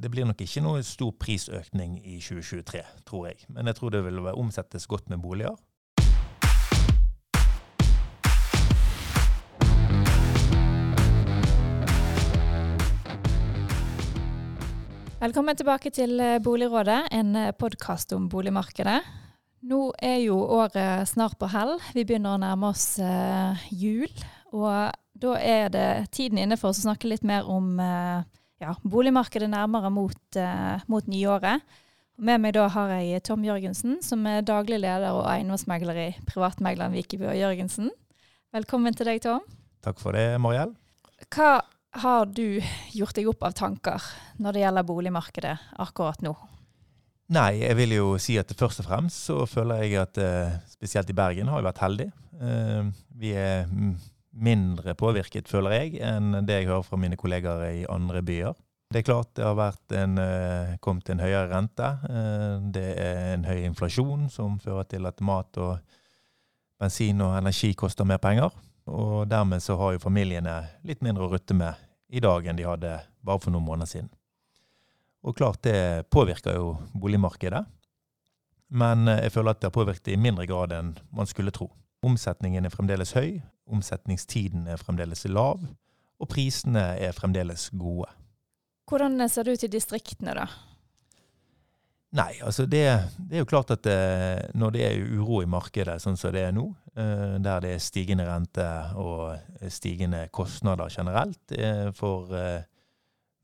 det 0.00 0.08
blir 0.08 0.24
nok 0.24 0.40
ikke 0.40 0.62
noe 0.64 0.80
stor 0.86 1.12
prisøkning 1.20 1.98
i 2.00 2.16
2023, 2.24 2.80
tror 3.08 3.26
jeg. 3.28 3.42
Men 3.52 3.68
jeg 3.68 3.76
tror 3.76 3.92
det 3.92 4.00
vil 4.06 4.22
omsettes 4.32 4.88
godt 4.88 5.10
med 5.12 5.20
boliger. 5.20 5.58
Velkommen 15.20 15.56
tilbake 15.56 15.90
til 15.92 16.16
eh, 16.16 16.38
Boligrådet, 16.40 17.02
en 17.12 17.36
eh, 17.36 17.52
podkast 17.52 18.14
om 18.16 18.30
boligmarkedet. 18.32 19.02
Nå 19.68 19.90
er 20.00 20.16
jo 20.24 20.38
året 20.40 21.10
snart 21.10 21.36
på 21.36 21.50
hell. 21.52 21.74
Vi 21.92 22.06
begynner 22.08 22.38
å 22.38 22.40
nærme 22.40 22.70
oss 22.72 22.94
eh, 23.04 23.66
jul. 23.68 24.08
Og 24.56 24.96
da 25.20 25.34
er 25.36 25.68
det 25.68 25.88
tiden 26.16 26.40
inne 26.40 26.56
for 26.56 26.72
å 26.72 26.78
snakke 26.78 27.10
litt 27.12 27.26
mer 27.28 27.44
om 27.52 27.74
eh, 27.84 28.24
ja, 28.60 28.74
boligmarkedet 28.84 29.48
nærmere 29.50 29.90
mot, 29.92 30.20
uh, 30.36 30.82
mot, 30.90 31.06
nyåret. 31.10 31.64
Med 32.20 32.42
meg 32.42 32.52
da 32.52 32.66
har 32.68 32.92
jeg 33.00 33.24
Tom 33.24 33.44
Jørgensen, 33.46 34.00
som 34.04 34.26
er 34.28 34.44
daglig 34.44 34.82
leder 34.82 35.16
og 35.16 35.24
eiendomsmegler 35.30 36.02
i 36.02 36.08
Privatmegleren 36.28 36.92
Vikeby 36.92 37.30
og 37.32 37.38
Jørgensen. 37.38 37.88
Velkommen 38.52 38.96
til 38.96 39.08
deg, 39.08 39.22
Tom. 39.24 39.44
Takk 39.80 40.00
for 40.02 40.16
det, 40.16 40.34
Mariell. 40.42 40.74
Hva 41.32 41.62
har 42.04 42.28
du 42.28 42.60
gjort 42.92 43.16
deg 43.16 43.28
opp 43.30 43.48
av 43.48 43.56
tanker 43.56 44.04
når 44.38 44.54
det 44.54 44.64
gjelder 44.64 44.88
boligmarkedet 44.88 45.56
akkurat 45.80 46.20
nå? 46.22 46.34
Nei, 47.30 47.62
jeg 47.62 47.78
vil 47.78 47.94
jo 47.94 48.06
si 48.18 48.36
at 48.40 48.50
først 48.58 48.82
og 48.82 48.88
fremst 48.88 49.28
så 49.30 49.44
føler 49.46 49.84
jeg 49.84 50.00
at 50.02 50.18
eh, 50.18 50.56
spesielt 50.70 51.12
i 51.12 51.16
Bergen 51.16 51.50
har 51.50 51.62
vi 51.62 51.68
vært 51.68 51.82
heldige. 51.84 52.12
Eh, 52.42 52.88
vi 53.22 53.32
er 53.38 53.68
mindre 54.30 54.94
påvirket, 54.94 55.48
føler 55.50 55.74
jeg, 55.76 56.00
enn 56.06 56.44
det 56.46 56.60
jeg 56.60 56.70
hører 56.70 56.86
fra 56.86 56.98
mine 57.00 57.18
kollegaer 57.18 57.82
i 57.82 57.86
andre 57.90 58.22
byer. 58.22 58.58
Det 58.90 59.02
er 59.02 59.06
klart 59.06 59.34
det 59.38 59.46
har 59.46 59.76
en, 59.94 60.18
eh, 60.18 60.76
kommet 60.82 61.10
en 61.10 61.22
høyere 61.22 61.48
rente. 61.52 61.90
Det 62.74 62.88
er 62.98 63.34
en 63.34 63.44
høy 63.46 63.62
inflasjon 63.68 64.28
som 64.30 64.58
fører 64.58 64.88
til 64.90 65.06
at 65.06 65.20
mat 65.22 65.58
og 65.62 65.78
bensin 66.80 67.20
og 67.22 67.36
energi 67.38 67.72
koster 67.74 68.04
mer 68.04 68.18
penger. 68.18 68.50
Og 68.90 69.28
dermed 69.30 69.62
så 69.62 69.76
har 69.78 69.94
jo 69.94 70.02
familiene 70.02 70.56
litt 70.86 71.02
mindre 71.04 71.28
å 71.28 71.30
rutte 71.30 71.54
med 71.54 71.74
i 72.10 72.22
dag 72.22 72.46
enn 72.46 72.58
de 72.58 72.66
hadde 72.66 72.96
bare 73.22 73.42
for 73.42 73.54
noen 73.54 73.66
måneder 73.66 73.90
siden. 73.90 74.10
Og 75.22 75.36
klart 75.36 75.62
det 75.62 76.08
påvirker 76.10 76.56
jo 76.56 76.72
boligmarkedet. 76.96 77.62
Men 78.70 79.08
eh, 79.08 79.26
jeg 79.26 79.34
føler 79.36 79.54
at 79.54 79.60
det 79.60 79.70
har 79.70 79.76
påvirket 79.76 80.14
i 80.14 80.20
mindre 80.20 80.46
grad 80.48 80.74
enn 80.74 80.94
man 81.14 81.28
skulle 81.28 81.54
tro. 81.54 81.70
Omsetningen 82.06 82.64
er 82.64 82.72
fremdeles 82.72 83.12
høy, 83.12 83.40
omsetningstiden 83.70 84.66
er 84.70 84.80
fremdeles 84.80 85.26
lav, 85.28 85.60
og 86.20 86.28
prisene 86.28 86.94
er 87.00 87.12
fremdeles 87.16 87.68
gode. 87.76 88.08
Hvordan 88.90 89.20
ser 89.30 89.46
det 89.46 89.54
ut 89.54 89.64
i 89.68 89.72
distriktene, 89.76 90.34
da? 90.34 90.48
Nei, 92.18 92.32
altså 92.42 92.64
det, 92.66 92.82
det, 93.22 93.36
er 93.36 93.44
jo 93.44 93.50
klart 93.52 93.70
at 93.70 93.84
det, 93.86 93.94
eh, 93.94 94.48
når 94.58 94.72
det 94.74 94.80
er 94.82 95.12
uro 95.20 95.44
i 95.44 95.50
markedet, 95.50 96.00
sånn 96.02 96.18
som 96.18 96.32
det 96.34 96.42
er 96.48 96.56
nå, 96.56 96.64
eh, 96.98 97.36
der 97.38 97.62
det 97.62 97.76
er 97.76 97.84
stigende 97.84 98.26
rente 98.26 98.66
og 98.98 99.68
stigende 99.70 100.24
kostnader 100.34 100.90
generelt 100.90 101.54
eh, 101.54 101.92
for 101.94 102.34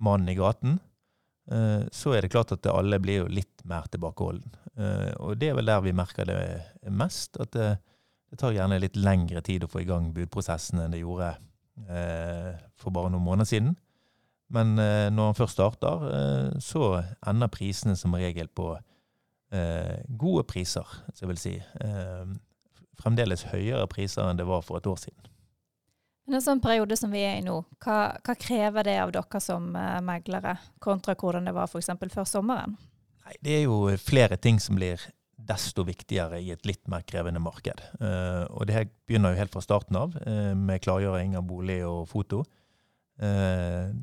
mannen 0.02 0.32
i 0.32 0.38
gaten, 0.38 0.80
så 1.94 2.10
er 2.10 2.24
det 2.24 2.32
klart 2.32 2.50
at 2.56 2.66
alle 2.66 2.98
blir 2.98 3.20
jo 3.20 3.27
litt 3.30 3.60
mer 3.70 3.84
tilbakeholden. 3.86 4.50
Og 5.22 5.36
det 5.38 5.52
er 5.52 5.54
vel 5.54 5.68
der 5.70 5.84
vi 5.84 5.92
merker 5.94 6.27
det 6.27 6.40
mest, 6.90 7.38
at 7.38 7.54
det, 8.30 8.38
tar 8.41 8.55
gjerne 8.56 8.80
litt 8.82 8.96
lengre 8.96 9.42
tid 9.44 9.64
å 9.64 9.70
få 9.70 9.82
i 9.82 9.88
gang 9.88 10.12
budprosessen 10.16 10.82
enn 10.82 10.94
det 10.94 11.02
gjorde 11.05 11.34
for 12.80 12.88
bare 12.94 13.10
noen 13.12 13.24
måneder 13.27 13.48
siden. 13.50 13.74
Men 14.48 14.78
eh, 14.78 15.08
når 15.10 15.30
han 15.30 15.38
først 15.41 15.56
starter, 15.58 16.05
eh, 16.16 16.58
så 16.62 17.02
ender 17.27 17.50
prisene 17.52 17.96
som 17.98 18.14
regel 18.14 18.48
på 18.48 18.72
eh, 18.77 20.02
gode 20.06 20.44
priser, 20.46 20.86
så 21.12 21.24
jeg 21.24 21.33
vil 21.33 21.41
si. 21.42 21.55
Eh, 21.58 22.34
fremdeles 22.96 23.48
høyere 23.50 23.88
priser 23.91 24.24
enn 24.24 24.38
det 24.38 24.46
var 24.48 24.62
for 24.64 24.78
et 24.78 24.86
år 24.89 25.01
siden. 25.02 25.33
Men 26.27 26.39
en 26.39 26.42
sånn 26.42 26.62
periode 26.62 26.96
som 26.98 27.12
vi 27.14 27.22
er 27.22 27.39
i 27.39 27.45
nå, 27.46 27.61
hva, 27.84 27.98
hva 28.24 28.34
krever 28.39 28.86
det 28.86 28.96
av 29.02 29.12
dere 29.14 29.42
som 29.42 29.68
eh, 29.78 29.98
meglere, 30.06 30.56
kontra 30.83 31.14
hvordan 31.18 31.51
det 31.51 31.55
var 31.55 31.70
f.eks. 31.70 31.92
før 32.14 32.27
sommeren? 32.27 32.78
Nei, 33.27 33.36
Det 33.42 33.58
er 33.58 33.62
jo 33.67 33.83
flere 33.98 34.39
ting 34.39 34.62
som 34.62 34.78
blir 34.78 35.02
desto 35.46 35.84
viktigere 35.86 36.40
i 36.42 36.51
et 36.55 36.67
litt 36.68 36.84
mer 36.90 37.05
krevende 37.07 37.42
marked. 37.42 37.80
Uh, 38.01 38.45
og 38.51 38.67
det 38.67 38.77
her 38.77 38.90
begynner 39.07 39.34
jo 39.34 39.40
helt 39.40 39.55
fra 39.55 39.64
starten 39.64 39.98
av, 39.98 40.17
uh, 40.27 40.52
med 40.58 40.83
klargjøring 40.84 41.39
av 41.39 41.46
bolig 41.48 41.80
og 41.86 42.05
foto. 42.11 42.42
Uh, 43.23 43.95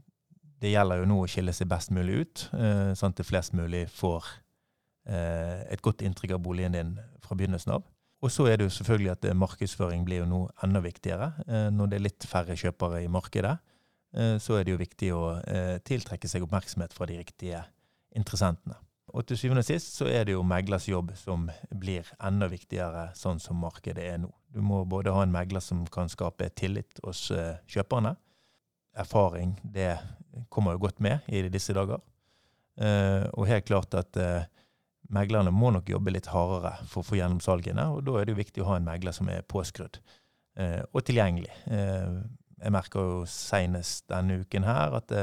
det 0.64 0.72
gjelder 0.72 1.02
jo 1.02 1.09
nå 1.09 1.18
å 1.20 1.28
skille 1.30 1.54
seg 1.56 1.68
best 1.72 1.92
mulig 1.92 2.22
ut, 2.22 2.46
eh, 2.56 2.94
sånn 2.96 3.12
at 3.12 3.20
det 3.20 3.28
flest 3.28 3.56
mulig 3.58 3.84
får 3.92 4.30
eh, 5.12 5.59
et 5.74 5.84
godt 5.84 6.06
inntrykk 6.06 6.38
av 6.38 6.46
boligen 6.46 6.78
din 6.78 6.94
fra 7.26 7.36
begynnelsen 7.36 7.75
av. 7.75 7.84
Og 8.24 8.31
så 8.31 8.46
er 8.48 8.58
det 8.58 8.70
jo 8.70 8.75
selvfølgelig 8.78 9.12
at 9.12 9.28
eh, 9.28 9.36
markedsføring 9.36 10.06
blir 10.08 10.22
jo 10.22 10.30
nå 10.30 10.40
enda 10.64 10.80
viktigere. 10.86 11.34
Når 11.75 11.92
det 11.92 12.00
er 12.00 12.06
litt 12.06 12.28
færre 12.30 12.56
kjøpere 12.60 13.04
i 13.04 13.12
markedet, 13.12 13.58
så 14.14 14.60
er 14.60 14.64
det 14.64 14.70
jo 14.75 14.78
viktig 14.78 15.08
å 15.18 15.22
tiltrekke 15.90 16.30
seg 16.30 16.44
oppmerksomhet 16.46 16.94
fra 16.94 17.08
de 17.10 17.16
riktige 17.18 17.64
interessentene. 18.14 18.75
Og 19.13 19.28
til 19.29 19.38
syvende 19.38 19.62
og 19.62 19.68
sist 19.68 19.94
så 20.00 20.07
er 20.09 20.25
det 20.25 20.34
jo 20.34 20.46
meglers 20.47 20.88
jobb 20.90 21.12
som 21.19 21.46
blir 21.69 22.07
enda 22.18 22.47
viktigere 22.50 23.12
sånn 23.18 23.41
som 23.41 23.59
markedet 23.62 24.07
er 24.09 24.18
nå. 24.24 24.31
Du 24.50 24.62
må 24.66 24.81
både 24.90 25.13
ha 25.13 25.22
en 25.25 25.34
megler 25.34 25.62
som 25.62 25.84
kan 25.94 26.09
skape 26.09 26.50
tillit 26.57 27.01
hos 27.06 27.28
kjøperne. 27.69 28.16
Erfaring, 28.97 29.53
det 29.63 29.96
kommer 30.50 30.75
jo 30.75 30.85
godt 30.88 31.01
med 31.01 31.29
i 31.29 31.44
disse 31.53 31.75
dager. 31.78 32.01
Uh, 32.74 33.29
og 33.38 33.46
helt 33.46 33.68
klart 33.69 33.94
at 33.94 34.18
uh, 34.18 34.46
meglerne 35.13 35.53
må 35.53 35.69
nok 35.74 35.90
jobbe 35.94 36.13
litt 36.16 36.31
hardere 36.34 36.74
for 36.90 37.03
å 37.03 37.06
få 37.06 37.19
gjennom 37.19 37.41
salgene, 37.44 37.85
og 37.94 38.01
da 38.07 38.18
er 38.18 38.25
det 38.25 38.34
jo 38.34 38.41
viktig 38.41 38.63
å 38.63 38.72
ha 38.72 38.80
en 38.80 38.88
megler 38.88 39.13
som 39.13 39.30
er 39.30 39.45
påskrudd 39.45 40.01
og 40.53 41.00
tilgjengelig. 41.01 41.50
jeg 41.66 42.72
merker 42.75 43.07
jo 43.07 43.13
senest 43.25 44.03
denne 44.12 44.35
uken 44.44 44.68
her 44.68 44.94
at 45.00 45.13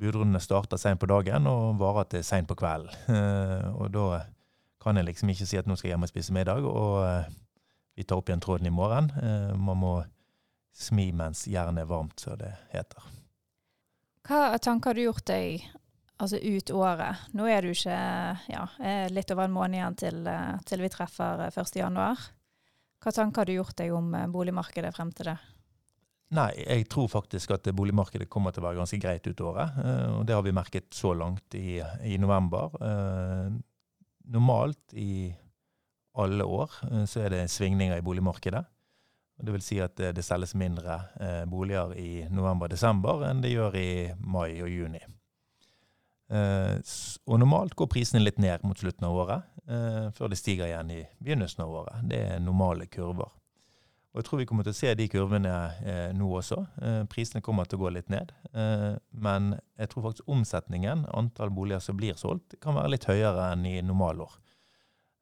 budrundene 0.00 0.40
starter 0.42 0.80
seint 0.80 1.00
på 1.00 1.08
dagen 1.10 1.48
og 1.50 1.78
varer 1.80 2.08
til 2.12 2.24
seint 2.26 2.48
på 2.48 2.56
kvelden. 2.58 2.92
og 3.80 3.90
da 3.94 4.24
kan 4.82 4.96
jeg 4.96 5.08
liksom 5.08 5.32
ikke 5.32 5.46
si 5.48 5.58
at 5.58 5.66
nå 5.66 5.76
skal 5.76 5.88
jeg 5.88 5.96
hjem 5.96 6.06
og 6.06 6.12
spise 6.12 6.34
middag, 6.36 6.66
og 6.66 7.32
vi 7.96 8.04
tar 8.04 8.20
opp 8.20 8.28
igjen 8.28 8.44
tråden 8.44 8.68
i 8.68 8.74
morgen. 8.74 9.10
man 9.56 9.80
må 9.80 9.94
smi 10.76 11.08
mens 11.16 11.46
jernet 11.48 11.84
er 11.84 11.88
varmt, 11.90 12.20
som 12.20 12.36
det 12.38 12.52
heter. 12.72 13.02
Hva 14.26 14.58
tanker 14.58 14.90
har 14.90 14.98
du 14.98 15.04
gjort 15.06 15.26
deg 15.30 15.66
altså 16.18 16.40
ut 16.42 16.72
året? 16.74 17.26
Nå 17.36 17.46
er 17.50 17.62
du 17.62 17.72
ikke 17.72 17.98
ja, 18.50 18.64
litt 19.12 19.30
over 19.32 19.46
en 19.46 19.54
måned 19.54 19.78
igjen 19.78 19.98
til, 20.00 20.22
eh, 20.30 20.56
til 20.66 20.82
vi 20.82 20.90
treffer 20.92 21.46
1.1. 21.46 22.00
Eh, 22.02 22.24
Hva 23.04 23.12
tanker 23.14 23.42
har 23.44 23.48
du 23.48 23.54
gjort 23.54 23.76
deg 23.78 23.94
om 23.94 24.10
eh, 24.18 24.26
boligmarkedet 24.32 24.90
frem 24.96 25.12
til 25.14 25.30
det? 25.30 25.36
Nei, 26.34 26.50
jeg 26.58 26.88
tror 26.90 27.06
faktisk 27.06 27.52
at 27.54 27.68
boligmarkedet 27.76 28.26
kommer 28.30 28.50
til 28.50 28.64
å 28.64 28.66
være 28.66 28.80
ganske 28.80 28.98
greit 28.98 29.26
ut 29.28 29.42
året. 29.46 29.76
Og 30.16 30.24
det 30.26 30.34
har 30.34 30.42
vi 30.42 30.54
merket 30.56 30.88
så 30.90 31.12
langt 31.14 31.54
i, 31.54 31.76
i 32.02 32.16
november. 32.18 32.74
Normalt 34.26 34.96
i 34.98 35.30
alle 36.18 36.48
år 36.50 36.74
så 37.06 37.22
er 37.22 37.30
det 37.30 37.44
svingninger 37.52 38.00
i 38.00 38.02
boligmarkedet. 38.02 38.64
Det 39.36 39.52
vil 39.52 39.64
si 39.64 39.76
at 39.84 40.00
det 40.16 40.24
selges 40.24 40.54
mindre 40.56 40.96
eh, 41.20 41.42
boliger 41.48 41.92
i 42.00 42.24
november-desember 42.32 43.26
enn 43.28 43.42
det 43.44 43.52
gjør 43.52 43.76
i 43.76 43.90
mai 44.24 44.56
og 44.64 44.70
juni. 44.72 45.02
Eh, 46.32 46.78
og 47.28 47.40
normalt 47.42 47.76
går 47.76 47.90
prisene 47.92 48.24
litt 48.24 48.40
ned 48.42 48.64
mot 48.64 48.80
slutten 48.80 49.04
av 49.06 49.18
året, 49.20 49.50
eh, 49.68 50.06
før 50.16 50.32
det 50.32 50.40
stiger 50.40 50.70
igjen 50.70 50.94
i 50.94 51.02
begynnelsen 51.20 51.66
av 51.66 51.74
året. 51.82 52.06
Det 52.08 52.22
er 52.30 52.40
normale 52.40 52.88
kurver. 52.88 53.28
Og 54.16 54.22
jeg 54.22 54.26
tror 54.30 54.40
vi 54.40 54.46
kommer 54.48 54.64
til 54.64 54.72
å 54.72 54.78
se 54.78 54.94
de 54.96 55.06
kurvene 55.12 55.52
eh, 55.84 56.12
nå 56.16 56.30
også. 56.38 56.56
Eh, 56.80 57.02
prisene 57.12 57.44
kommer 57.44 57.68
til 57.68 57.76
å 57.76 57.82
gå 57.82 57.90
litt 57.92 58.08
ned. 58.08 58.32
Eh, 58.56 58.94
men 59.12 59.50
jeg 59.76 59.90
tror 59.92 60.06
faktisk 60.06 60.32
omsetningen, 60.32 61.04
antall 61.12 61.52
boliger 61.52 61.84
som 61.84 61.98
blir 62.00 62.16
solgt, 62.16 62.56
kan 62.64 62.78
være 62.78 62.94
litt 62.94 63.04
høyere 63.10 63.50
enn 63.52 63.68
i 63.68 63.76
normalår. 63.84 64.38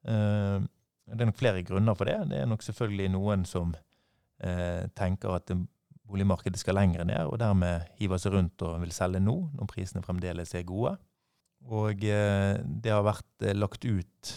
det 0.05 1.21
er 1.21 1.27
nok 1.27 1.39
flere 1.39 1.63
grunner 1.65 1.97
for 1.97 2.07
det. 2.07 2.29
Det 2.29 2.39
er 2.39 2.47
nok 2.47 2.63
selvfølgelig 2.63 3.09
noen 3.11 3.43
som 3.49 3.75
eh, 3.75 4.87
tenker 4.95 5.35
at 5.35 5.51
boligmarkedet 6.05 6.61
skal 6.61 6.77
lenger 6.79 7.03
ned, 7.03 7.27
og 7.27 7.39
dermed 7.41 7.89
hiver 7.99 8.21
seg 8.21 8.37
rundt 8.37 8.63
og 8.63 8.79
vil 8.83 8.93
selge 8.95 9.19
nå, 9.19 9.35
når 9.57 9.69
prisene 9.71 10.05
fremdeles 10.05 10.55
er 10.55 10.65
gode. 10.69 10.95
Og 11.65 12.03
eh, 12.05 12.55
det 12.63 12.93
har 12.93 13.05
vært 13.05 13.45
eh, 13.45 13.57
lagt 13.57 13.85
ut 13.85 14.33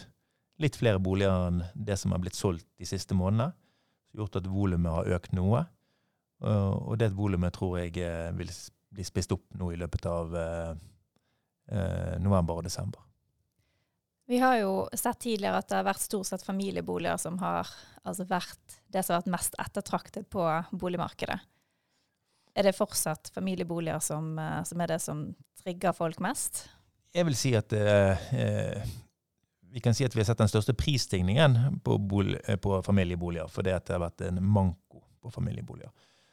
litt 0.58 0.78
flere 0.78 0.98
boliger 0.98 1.50
enn 1.50 1.62
det 1.74 1.98
som 2.00 2.14
har 2.14 2.22
blitt 2.22 2.38
solgt 2.38 2.66
de 2.80 2.88
siste 2.88 3.14
månedene. 3.14 3.52
Som 4.08 4.20
har 4.20 4.26
gjort 4.26 4.40
at 4.40 4.48
volumet 4.50 4.94
har 4.94 5.10
økt 5.18 5.34
noe. 5.36 5.66
og 6.40 6.98
det 6.98 7.10
volumet 7.16 7.52
tror 7.52 7.80
jeg 7.80 7.96
eh, 7.98 8.30
vil 8.38 8.50
bli 8.94 9.04
spist 9.04 9.32
opp 9.34 9.56
nå 9.58 9.72
i 9.74 9.78
løpet 9.80 10.06
av 10.06 10.36
eh, 10.38 10.72
eh, 11.72 12.14
november 12.22 12.60
og 12.60 12.68
desember. 12.68 13.02
Vi 14.28 14.38
har 14.38 14.58
jo 14.60 14.72
sett 14.92 15.18
tidligere 15.24 15.58
at 15.58 15.68
det 15.70 15.78
har 15.78 15.86
vært 15.88 16.04
stort 16.04 16.28
sett 16.28 16.44
familieboliger 16.44 17.16
som 17.20 17.38
har 17.40 17.68
altså 18.04 18.26
vært 18.28 18.78
det 18.92 19.02
som 19.02 19.16
har 19.16 19.22
vært 19.22 19.34
mest 19.34 19.56
ettertraktet 19.58 20.28
på 20.30 20.44
boligmarkedet. 20.70 21.38
Er 22.58 22.66
det 22.66 22.76
fortsatt 22.76 23.30
familieboliger 23.34 24.02
som, 24.04 24.34
som 24.68 24.80
er 24.84 24.92
det 24.92 25.00
som 25.00 25.24
trigger 25.62 25.96
folk 25.96 26.20
mest? 26.20 26.66
Jeg 27.16 27.24
vil 27.24 27.36
si 27.40 27.54
at 27.56 27.72
eh, 27.72 28.84
vi 29.72 29.80
kan 29.84 29.94
si 29.94 30.06
at 30.06 30.14
vi 30.16 30.22
har 30.22 30.28
sett 30.28 30.40
den 30.40 30.50
største 30.50 30.74
prisstigningen 30.76 31.80
på, 31.84 31.98
på 32.62 32.82
familieboliger, 32.86 33.50
fordi 33.52 33.74
det 33.74 33.94
har 33.94 34.04
vært 34.04 34.24
en 34.28 34.40
manko 34.44 35.02
på 35.22 35.32
familieboliger. 35.34 35.90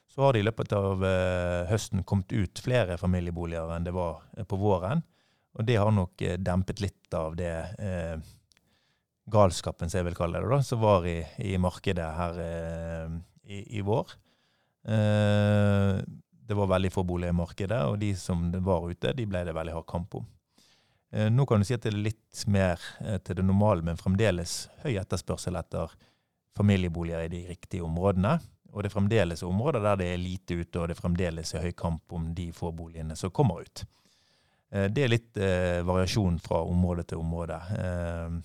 Så 0.08 0.24
har 0.24 0.34
det 0.34 0.40
i 0.40 0.48
løpet 0.48 0.72
av 0.78 1.04
eh, 1.04 1.66
høsten 1.68 2.06
kommet 2.08 2.32
ut 2.32 2.62
flere 2.64 2.96
familieboliger 2.98 3.74
enn 3.76 3.84
det 3.84 3.92
var 3.96 4.22
eh, 4.38 4.46
på 4.48 4.60
våren. 4.60 5.04
Og 5.56 5.68
det 5.68 5.76
har 5.80 5.92
nok 5.92 6.22
eh, 6.24 6.38
dempet 6.40 6.80
litt 6.84 7.18
av 7.18 7.36
det 7.36 7.52
eh, 7.84 8.16
galskapen, 9.32 9.92
som 9.92 10.00
jeg 10.00 10.08
vil 10.10 10.18
kalle 10.18 10.40
det, 10.40 10.52
da, 10.52 10.62
som 10.64 10.80
var 10.84 11.08
i, 11.10 11.18
i 11.44 11.58
markedet 11.60 12.06
her 12.20 12.40
eh, 12.46 13.18
i, 13.44 13.60
i, 13.80 13.84
vår. 13.84 14.16
Eh, 14.88 16.00
det 16.46 16.58
var 16.62 16.72
veldig 16.76 16.94
få 16.94 17.04
boliger 17.04 17.34
i 17.34 17.40
markedet, 17.42 17.81
og 17.90 18.00
de 18.00 18.14
som 18.20 18.48
var 18.64 18.88
ute, 18.88 19.16
de 19.18 19.28
ble 19.28 19.44
det 19.48 19.56
veldig 19.58 19.76
hard 19.76 19.90
kamp 19.90 20.20
om. 20.22 20.28
Eh, 21.16 21.30
nå 21.32 21.46
kan 21.46 21.62
du 21.62 21.66
si 21.68 21.76
at 21.76 21.86
det 21.86 21.94
er 21.94 22.02
litt 22.10 22.42
mer 22.52 22.82
eh, 23.00 23.22
til 23.24 23.40
det 23.40 23.46
normale, 23.48 23.86
men 23.88 24.00
fremdeles 24.00 24.66
høy 24.84 24.98
etterspørsel 25.00 25.56
etter 25.56 25.94
familieboliger 26.56 27.24
i 27.24 27.32
de 27.32 27.46
riktige 27.48 27.86
områdene. 27.88 28.34
Og 28.74 28.84
det 28.84 28.90
er 28.90 28.96
fremdeles 28.98 29.44
områder 29.48 29.84
der 29.86 30.02
det 30.02 30.10
er 30.12 30.20
lite 30.20 30.58
ute, 30.60 30.80
og 30.82 30.90
det 30.90 30.98
er 30.98 31.00
fremdeles 31.00 31.54
høy 31.56 31.72
kamp 31.78 32.12
om 32.18 32.34
de 32.36 32.50
få 32.56 32.74
boligene 32.76 33.16
som 33.16 33.32
kommer 33.32 33.64
ut. 33.64 33.86
Eh, 34.76 34.90
det 34.92 35.06
er 35.06 35.14
litt 35.14 35.40
eh, 35.40 35.80
variasjon 35.88 36.42
fra 36.44 36.60
område 36.68 37.08
til 37.08 37.24
område. 37.24 37.62
Eh, 37.80 38.36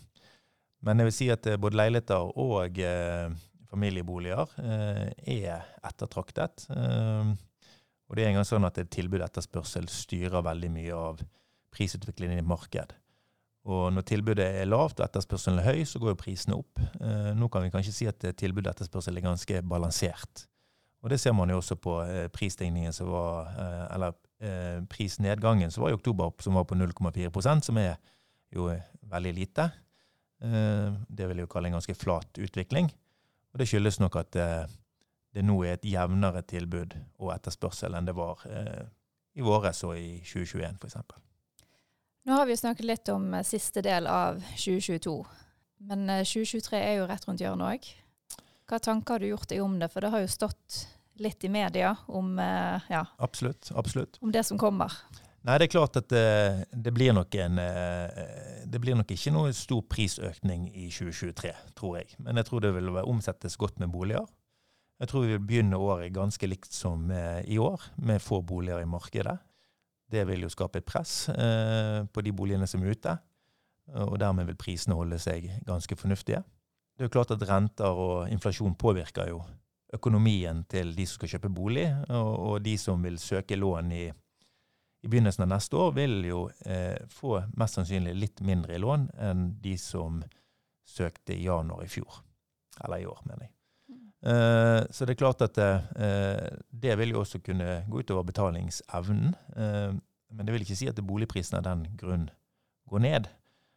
men 0.87 1.03
jeg 1.03 1.11
vil 1.11 1.17
si 1.19 1.29
at 1.35 1.51
både 1.61 1.77
leiligheter 1.77 2.31
og 2.39 2.79
eh, 2.79 3.35
familieboliger 3.71 4.55
er 4.59 5.67
ettertraktet. 5.87 6.65
og 6.71 8.17
det 8.17 8.25
er 8.25 8.31
engang 8.33 8.49
sånn 8.49 8.67
at 8.67 8.81
tilbud 8.91 9.23
etterspørsel 9.23 9.87
styrer 9.93 10.43
veldig 10.43 10.71
mye 10.75 10.97
av 10.97 11.21
prisutviklingen 11.75 12.43
i 12.43 12.47
marked. 12.47 12.95
Og 13.71 13.91
når 13.93 14.07
tilbudet 14.09 14.47
er 14.63 14.69
lavt 14.69 15.01
og 15.01 15.05
etterspørselen 15.05 15.61
er 15.61 15.69
høy, 15.69 15.83
så 15.85 16.01
går 16.01 16.15
jo 16.15 16.21
prisene 16.23 16.57
opp. 16.57 16.81
Eh, 17.01 17.33
nå 17.37 17.49
kan 17.53 17.65
vi 17.65 17.73
kanskje 17.73 17.93
si 17.93 18.09
at 18.09 18.25
tilbudet 18.41 18.71
og 18.71 18.73
etterspørsel 18.73 19.21
er 19.21 19.27
ganske 19.27 19.61
balansert. 19.69 20.47
Og 21.01 21.13
det 21.13 21.21
ser 21.21 21.33
man 21.37 21.53
jo 21.53 21.61
også 21.61 21.77
på 21.81 21.99
eh, 22.05 22.27
prisstigningen 22.33 22.93
som 22.93 23.09
var, 23.13 23.53
eh, 23.53 23.85
eller 23.95 24.17
eh, 24.41 24.81
prisnedgangen 24.89 25.73
som 25.73 25.85
var 25.85 25.93
i 25.93 25.97
oktober, 25.97 26.33
som 26.41 26.57
var 26.57 26.67
på 26.69 26.77
0,4% 26.77 27.69
som 27.69 27.81
er 27.81 27.95
jo 28.53 28.69
veldig 29.13 29.35
lite. 29.37 29.71
Eh, 30.41 30.99
det 31.09 31.29
vil 31.29 31.41
jeg 31.41 31.49
jo 31.49 31.53
kalle 31.53 31.71
en 31.71 31.79
ganske 31.79 31.97
flat 31.97 32.41
utvikling. 32.41 32.93
Og 33.53 33.61
det 33.61 33.69
skyldes 33.69 34.01
nok 34.01 34.21
at 34.21 34.37
eh, 34.41 34.77
det 35.37 35.45
nå 35.45 35.61
er 35.65 35.77
et 35.77 35.89
jevnere 35.89 36.43
tilbud 36.49 36.97
og 37.21 37.35
etterspørsel 37.37 37.95
enn 37.95 38.09
det 38.09 38.17
var 38.19 38.41
i 39.39 39.45
våres 39.47 39.85
og 39.87 39.95
i 39.95 40.17
2021 40.27 40.81
f.eks. 40.83 40.97
Nå 42.31 42.37
har 42.37 42.47
vi 42.47 42.57
snakket 42.57 42.87
litt 42.87 43.09
om 43.09 43.35
eh, 43.35 43.43
siste 43.43 43.83
del 43.83 44.07
av 44.07 44.37
2022, 44.55 45.15
men 45.91 46.05
2023 46.07 46.77
eh, 46.79 46.85
er 46.93 47.01
jo 47.01 47.09
rett 47.11 47.25
rundt 47.27 47.43
hjørnet 47.43 47.67
òg. 47.67 47.89
Hva 48.71 48.79
tanker 48.79 49.17
har 49.17 49.25
du 49.25 49.27
gjort 49.33 49.51
deg 49.51 49.63
om 49.65 49.75
det? 49.81 49.89
For 49.91 50.07
det 50.07 50.13
har 50.13 50.23
jo 50.23 50.29
stått 50.31 50.77
litt 51.19 51.43
i 51.43 51.51
media 51.51 51.91
om, 52.07 52.39
eh, 52.39 52.87
ja, 52.95 53.01
absolutt, 53.19 53.73
absolutt. 53.75 54.21
om 54.23 54.31
det 54.31 54.45
som 54.47 54.63
kommer. 54.63 54.95
Nei, 55.43 55.59
det 55.59 55.67
er 55.67 55.75
klart 55.75 55.99
at 55.99 56.07
det, 56.15 56.71
det, 56.71 56.95
blir 56.95 57.17
nok 57.17 57.35
en 57.35 57.59
Det 57.59 58.79
blir 58.79 58.95
nok 58.95 59.11
ikke 59.11 59.35
noe 59.35 59.51
stor 59.57 59.83
prisøkning 59.91 60.69
i 60.71 60.87
2023, 60.87 61.55
tror 61.75 61.99
jeg. 61.99 62.15
Men 62.23 62.39
jeg 62.39 62.47
tror 62.47 62.63
det 62.63 62.75
vil 62.79 62.95
omsettes 63.03 63.59
godt 63.59 63.83
med 63.83 63.91
boliger. 63.91 64.31
Jeg 65.03 65.11
tror 65.11 65.27
vi 65.27 65.35
vil 65.35 65.47
begynne 65.51 65.83
året 65.83 66.15
ganske 66.15 66.47
likt 66.47 66.71
som 66.77 67.11
i 67.11 67.59
år, 67.59 67.91
med 67.97 68.23
få 68.23 68.39
boliger 68.45 68.85
i 68.85 68.93
markedet. 68.93 69.41
Det 70.11 70.25
vil 70.27 70.43
jo 70.47 70.51
skape 70.53 70.81
et 70.81 70.87
press 70.87 71.29
eh, 71.31 72.01
på 72.11 72.25
de 72.27 72.33
boligene 72.35 72.67
som 72.71 72.83
er 72.83 72.97
ute, 72.97 73.17
og 73.91 74.17
dermed 74.23 74.47
vil 74.47 74.59
prisene 74.59 74.95
holde 74.95 75.19
seg 75.19 75.49
ganske 75.67 75.97
fornuftige. 75.99 76.43
Det 76.95 77.03
er 77.03 77.09
jo 77.09 77.15
klart 77.15 77.33
at 77.35 77.43
renter 77.49 77.97
og 77.97 78.31
inflasjon 78.31 78.77
påvirker 78.79 79.31
jo 79.33 79.41
økonomien 79.95 80.65
til 80.71 80.93
de 80.95 81.07
som 81.09 81.19
skal 81.19 81.35
kjøpe 81.35 81.53
bolig, 81.55 81.87
og, 82.13 82.61
de 82.63 82.77
som 82.79 83.03
vil 83.03 83.19
søke 83.19 83.59
lån 83.59 83.93
i, 83.97 84.05
i 84.11 85.11
begynnelsen 85.11 85.47
av 85.47 85.53
neste 85.55 85.79
år, 85.81 85.95
vil 85.97 86.19
jo 86.29 86.45
eh, 86.67 86.99
få 87.11 87.41
mest 87.59 87.79
sannsynlig 87.79 88.15
litt 88.19 88.45
mindre 88.47 88.77
i 88.77 88.83
lån 88.83 89.09
enn 89.31 89.49
de 89.63 89.77
som 89.81 90.21
søkte 90.87 91.35
i 91.35 91.47
januar 91.47 91.87
i 91.87 91.91
fjor. 91.91 92.23
Eller 92.85 93.03
i 93.03 93.09
år, 93.11 93.25
mener 93.27 93.49
jeg. 93.49 93.55
Uh, 94.21 94.85
så 94.93 95.07
det 95.09 95.15
er 95.15 95.21
klart 95.23 95.41
at 95.41 95.57
uh, 95.57 96.49
det 96.71 96.97
vil 97.01 97.15
jo 97.15 97.23
også 97.23 97.41
kunne 97.45 97.81
gå 97.89 98.03
utover 98.03 98.27
betalingsevnen. 98.29 99.35
Uh, 99.57 99.97
men 100.31 100.47
det 100.47 100.55
vil 100.55 100.65
ikke 100.67 100.79
si 100.79 100.89
at 100.91 101.01
boligprisen 101.05 101.59
av 101.59 101.65
den 101.67 101.87
grunn 101.99 102.29
går 102.91 103.05
ned. 103.07 103.31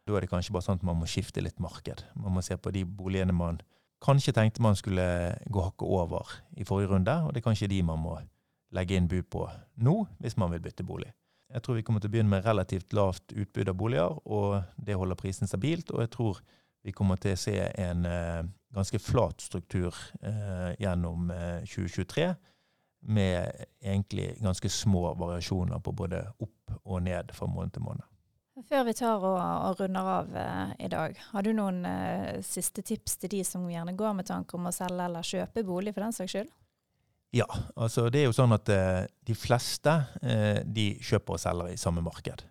Da 0.04 0.16
er 0.16 0.24
det 0.24 0.30
kanskje 0.30 0.52
bare 0.52 0.66
sånn 0.66 0.82
at 0.82 0.86
man 0.86 1.00
må 1.00 1.08
skifte 1.08 1.42
litt 1.42 1.62
marked. 1.62 2.04
Man 2.18 2.36
må 2.36 2.44
se 2.44 2.58
på 2.60 2.72
de 2.74 2.84
boligene 2.84 3.34
man 3.34 3.62
kanskje 4.04 4.34
tenkte 4.36 4.62
man 4.62 4.76
skulle 4.76 5.04
gå 5.48 5.62
hakket 5.64 5.88
over 5.88 6.32
i 6.60 6.66
forrige 6.68 6.92
runde, 6.92 7.14
og 7.24 7.32
det 7.32 7.40
er 7.40 7.46
kanskje 7.46 7.70
de 7.72 7.80
man 7.86 8.02
må 8.02 8.18
legge 8.74 8.98
inn 8.98 9.08
bud 9.08 9.30
på 9.32 9.46
nå, 9.86 9.94
hvis 10.20 10.36
man 10.36 10.52
vil 10.52 10.60
bytte 10.64 10.84
bolig. 10.84 11.08
Jeg 11.54 11.62
tror 11.62 11.78
vi 11.78 11.84
kommer 11.86 12.02
til 12.02 12.10
å 12.10 12.14
begynne 12.16 12.32
med 12.34 12.44
relativt 12.44 12.92
lavt 12.96 13.32
utbud 13.32 13.70
av 13.70 13.78
boliger, 13.78 14.18
og 14.26 14.64
det 14.76 14.96
holder 14.98 15.18
prisen 15.18 15.48
stabilt. 15.48 15.92
Og 15.94 16.02
jeg 16.02 16.10
tror 16.10 16.40
vi 16.84 16.92
kommer 16.92 17.20
til 17.20 17.36
å 17.36 17.40
se 17.40 17.54
en 17.62 18.04
ganske 18.74 18.98
flat 18.98 19.40
struktur 19.40 19.94
eh, 20.22 20.74
gjennom 20.82 21.30
eh, 21.30 21.60
2023, 21.64 22.32
med 23.04 23.64
egentlig 23.82 24.34
ganske 24.40 24.68
små 24.68 25.14
variasjoner 25.20 25.78
på 25.84 25.92
både 25.92 26.24
opp 26.40 26.76
og 26.82 27.02
ned 27.04 27.32
fra 27.36 27.48
måned 27.50 27.74
til 27.74 27.84
måned. 27.84 28.04
Før 28.68 28.84
vi 28.86 28.92
tar 28.94 29.18
og, 29.18 29.34
og 29.34 29.80
runder 29.80 30.08
av 30.12 30.36
eh, 30.38 30.74
i 30.86 30.88
dag, 30.90 31.16
har 31.32 31.42
du 31.42 31.50
noen 31.56 31.80
eh, 31.90 32.36
siste 32.46 32.84
tips 32.86 33.16
til 33.18 33.32
de 33.32 33.40
som 33.46 33.64
gjerne 33.66 33.96
går 33.98 34.14
med 34.14 34.28
tanke 34.28 34.54
om 34.54 34.68
å 34.70 34.74
selge 34.74 35.08
eller 35.08 35.26
kjøpe 35.26 35.64
bolig, 35.66 35.94
for 35.94 36.06
den 36.06 36.14
saks 36.14 36.36
skyld? 36.36 36.52
Ja, 37.34 37.48
altså 37.74 38.06
det 38.14 38.22
er 38.22 38.28
jo 38.28 38.36
sånn 38.36 38.54
at 38.54 38.70
eh, 38.70 39.00
de 39.26 39.34
fleste 39.34 39.96
eh, 40.22 40.62
de 40.62 40.92
kjøper 41.02 41.34
og 41.34 41.42
selger 41.42 41.72
i 41.74 41.80
samme 41.80 42.04
marked. 42.04 42.46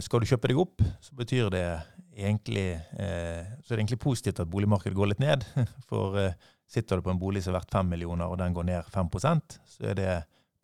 skal 0.00 0.22
du 0.22 0.26
kjøpe 0.30 0.48
deg 0.48 0.58
opp, 0.62 0.82
så 1.02 1.16
betyr 1.18 1.48
det 1.50 1.66
egentlig, 2.14 2.70
eh, 2.74 3.46
så 3.62 3.72
er 3.72 3.76
det 3.76 3.82
egentlig 3.82 4.02
positivt 4.02 4.40
at 4.40 4.50
boligmarkedet 4.50 4.96
går 4.96 5.12
litt 5.12 5.22
ned. 5.22 5.44
For 5.90 6.18
eh, 6.20 6.36
sitter 6.70 6.96
du 6.96 7.06
på 7.06 7.12
en 7.12 7.20
bolig 7.20 7.44
som 7.44 7.52
er 7.52 7.60
verdt 7.60 7.74
5 7.74 7.90
millioner, 7.90 8.30
og 8.30 8.38
den 8.38 8.54
går 8.54 8.70
ned 8.70 8.94
5% 8.94 9.58
så 9.74 9.90
er 9.90 9.98
det 9.98 10.12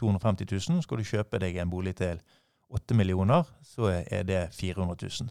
250 0.00 0.46
000. 0.70 0.82
Skal 0.82 1.00
du 1.00 1.04
kjøpe 1.04 1.40
deg 1.42 1.58
en 1.60 1.70
bolig 1.70 1.96
til 2.00 2.22
8 2.70 2.94
millioner, 2.94 3.44
så 3.66 3.90
er 3.90 4.24
det 4.24 4.48
400 4.54 4.96
000. 5.02 5.30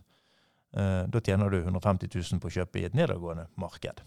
Eh, 0.78 1.04
da 1.08 1.22
tjener 1.22 1.50
du 1.50 1.62
150 1.62 2.10
000 2.16 2.42
på 2.42 2.52
å 2.52 2.56
kjøpe 2.60 2.82
i 2.82 2.86
et 2.90 2.98
nedadgående 2.98 3.48
marked. 3.58 4.04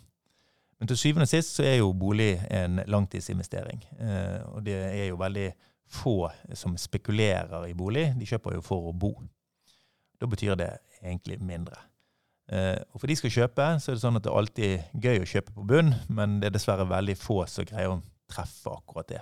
Men 0.78 0.90
til 0.90 0.98
syvende 0.98 1.26
og 1.28 1.30
sist 1.30 1.56
så 1.56 1.66
er 1.66 1.76
jo 1.80 1.92
bolig 1.94 2.34
en 2.50 2.82
langtidsinvestering. 2.90 3.84
Eh, 3.98 4.40
og 4.50 4.64
det 4.66 4.78
er 4.78 5.06
jo 5.08 5.20
veldig 5.20 5.48
få 5.92 6.16
som 6.58 6.76
spekulerer 6.78 7.68
i 7.68 7.76
bolig. 7.76 8.12
De 8.18 8.28
kjøper 8.28 8.58
jo 8.58 8.64
for 8.64 8.90
å 8.90 8.96
bo. 8.96 9.14
Da 10.20 10.28
betyr 10.30 10.56
det 10.58 10.72
egentlig 11.02 11.40
mindre. 11.42 11.78
Uh, 12.52 12.76
og 12.92 13.00
For 13.00 13.08
de 13.08 13.16
skal 13.16 13.32
kjøpe, 13.32 13.66
så 13.80 13.90
er 13.90 13.96
det 13.96 14.02
sånn 14.02 14.18
at 14.18 14.24
det 14.26 14.28
er 14.28 14.38
alltid 14.38 14.96
gøy 15.00 15.22
å 15.22 15.28
kjøpe 15.28 15.54
på 15.56 15.64
bunn, 15.70 15.94
men 16.12 16.36
det 16.42 16.50
er 16.50 16.56
dessverre 16.58 16.84
veldig 16.90 17.14
få 17.16 17.38
som 17.48 17.64
greier 17.68 17.94
å 17.94 18.02
treffe 18.28 18.74
akkurat 18.74 19.08
det. 19.08 19.20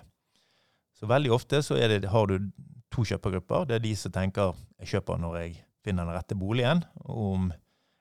Så 0.98 1.06
veldig 1.08 1.30
ofte 1.32 1.60
så 1.62 1.78
det, 1.78 2.02
har 2.10 2.26
du 2.26 2.50
to 2.90 3.04
kjøpergrupper. 3.06 3.68
Det 3.68 3.76
er 3.78 3.84
de 3.84 3.92
som 3.96 4.12
tenker 4.12 4.56
jeg 4.80 4.96
kjøper 4.96 5.20
når 5.22 5.36
jeg 5.40 5.52
finner 5.86 6.08
den 6.08 6.16
rette 6.16 6.36
boligen. 6.36 6.82
Om 7.06 7.52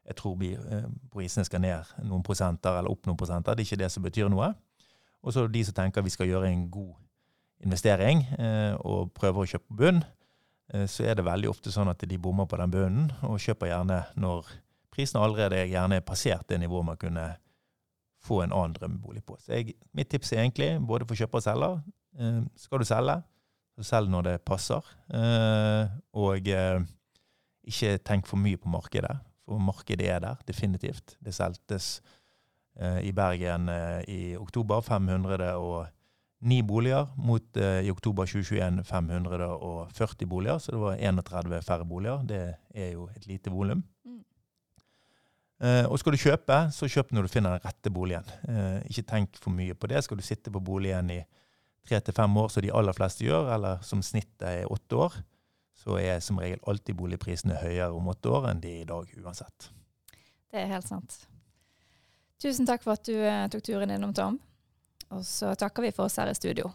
jeg 0.09 0.17
tror 0.17 0.41
uh, 0.41 0.87
prisene 1.13 1.45
skal 1.45 1.61
ned 1.61 1.93
noen 2.01 2.25
prosenter 2.25 2.79
eller 2.79 2.89
opp 2.89 3.05
noen 3.05 3.19
prosenter. 3.19 3.53
Det 3.53 3.63
er 3.63 3.69
ikke 3.69 3.83
det 3.83 3.91
som 3.93 4.05
betyr 4.05 4.31
noe. 4.33 4.49
Og 5.21 5.35
så 5.35 5.43
er 5.43 5.51
det 5.51 5.59
de 5.59 5.67
som 5.67 5.77
tenker 5.77 6.05
vi 6.05 6.15
skal 6.15 6.31
gjøre 6.31 6.49
en 6.49 6.65
god 6.73 6.95
investering 7.67 8.25
uh, 8.39 8.73
og 8.81 9.13
prøver 9.13 9.45
å 9.45 9.51
kjøpe 9.53 9.69
på 9.69 9.83
bunn. 9.83 10.01
Så 10.85 11.01
er 11.01 11.15
det 11.17 11.23
veldig 11.25 11.47
ofte 11.49 11.71
sånn 11.73 11.89
at 11.89 12.03
de 12.05 12.17
bommer 12.21 12.45
på 12.45 12.57
den 12.59 12.69
bunnen 12.69 13.07
og 13.25 13.39
kjøper 13.41 13.71
gjerne 13.71 14.03
når 14.21 14.51
prisene 14.99 15.23
allerede 15.23 15.63
er 15.63 15.71
gjerne 15.71 16.01
er 16.01 16.05
passert 16.05 16.49
det 16.51 16.59
nivået 16.59 16.91
man 16.91 16.99
kunne 16.99 17.29
få 18.23 18.43
en 18.43 18.53
annen 18.53 18.75
drømmebolig 18.75 19.23
på. 19.25 19.37
Så 19.39 19.55
jeg, 19.55 19.75
mitt 19.95 20.09
tips 20.11 20.33
er 20.33 20.43
egentlig, 20.43 20.73
både 20.83 21.07
for 21.07 21.19
kjøper 21.19 21.39
og 21.39 21.45
selger, 21.45 21.81
eh, 22.19 22.39
skal 22.59 22.81
du 22.81 22.87
selge, 22.87 23.15
så 23.79 23.87
selg 23.93 24.11
når 24.11 24.27
det 24.27 24.37
passer. 24.47 24.89
Eh, 25.15 25.93
og 26.19 26.49
eh, 26.51 26.81
ikke 27.69 27.97
tenk 28.03 28.27
for 28.27 28.41
mye 28.41 28.59
på 28.59 28.71
markedet, 28.71 29.15
for 29.47 29.61
markedet 29.63 30.09
er 30.11 30.19
der, 30.25 30.41
definitivt. 30.47 31.15
Det 31.23 31.35
selgtes 31.35 32.01
eh, 32.79 32.99
i 33.07 33.13
Bergen 33.15 33.71
eh, 33.71 34.01
i 34.11 34.21
oktober 34.37 34.83
509 34.83 36.59
boliger, 36.67 37.07
mot 37.15 37.57
eh, 37.57 37.85
i 37.87 37.93
oktober 37.93 38.27
2021 38.27 38.83
540 38.83 40.27
boliger, 40.27 40.59
så 40.59 40.75
det 40.75 40.83
var 40.83 40.99
31 40.99 41.61
færre 41.63 41.87
boliger. 41.87 42.27
Det 42.27 42.43
er 42.75 42.91
jo 42.97 43.07
et 43.15 43.31
lite 43.31 43.53
volum. 43.53 43.85
Uh, 44.03 44.19
og 45.59 45.97
skal 45.99 46.15
du 46.15 46.21
kjøpe, 46.21 46.55
så 46.71 46.87
kjøp 46.87 47.09
når 47.11 47.25
du 47.25 47.31
finner 47.33 47.57
den 47.57 47.65
rette 47.67 47.91
boligen. 47.91 48.27
Uh, 48.47 48.79
ikke 48.87 49.03
tenk 49.09 49.39
for 49.43 49.51
mye 49.51 49.75
på 49.75 49.89
det. 49.91 49.99
Skal 50.05 50.19
du 50.19 50.23
sitte 50.23 50.53
på 50.55 50.61
boligen 50.63 51.11
i 51.11 51.17
tre 51.89 51.99
til 51.99 52.15
fem 52.15 52.37
år, 52.37 52.47
som 52.53 52.63
de 52.63 52.71
aller 52.75 52.95
fleste 52.95 53.25
gjør, 53.25 53.49
eller 53.55 53.83
som 53.85 54.03
snittet 54.05 54.47
er 54.47 54.71
åtte 54.71 54.95
år, 54.95 55.17
så 55.79 55.97
er 55.99 56.19
som 56.23 56.39
regel 56.41 56.61
alltid 56.67 56.97
boligprisene 56.99 57.59
høyere 57.61 57.91
om 57.95 58.09
åtte 58.11 58.31
år 58.31 58.49
enn 58.51 58.63
de 58.63 58.73
er 58.77 58.83
i 58.83 58.89
dag 58.89 59.13
uansett. 59.23 59.69
Det 60.49 60.63
er 60.63 60.71
helt 60.73 60.87
sant. 60.89 61.21
Tusen 62.39 62.67
takk 62.67 62.83
for 62.85 62.95
at 62.95 63.07
du 63.07 63.15
eh, 63.15 63.47
tok 63.51 63.63
turen 63.65 63.91
innom, 63.91 64.13
Tom. 64.15 64.39
Og 65.15 65.25
så 65.25 65.53
takker 65.59 65.83
vi 65.83 65.93
for 65.95 66.07
oss 66.07 66.19
her 66.21 66.29
i 66.31 66.37
studio. 66.37 66.71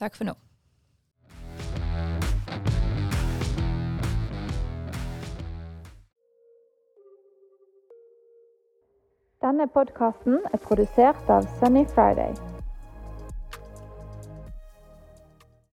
Takk 0.00 0.16
for 0.16 0.28
nå. 0.28 0.36
Denne 9.50 9.66
podkasten 9.66 10.36
er 10.52 10.60
produsert 10.62 11.30
av 11.36 11.48
Sunny 11.58 11.82
Friday. 11.96 12.49